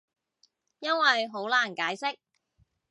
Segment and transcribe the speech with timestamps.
[0.79, 2.15] 因為好難解釋